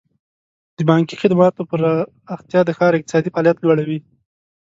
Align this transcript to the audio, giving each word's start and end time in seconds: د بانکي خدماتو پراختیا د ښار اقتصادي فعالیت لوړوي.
د 0.77 0.79
بانکي 0.89 1.15
خدماتو 1.21 1.67
پراختیا 1.69 2.61
د 2.65 2.69
ښار 2.77 2.93
اقتصادي 2.95 3.29
فعالیت 3.33 3.57
لوړوي. 3.59 3.99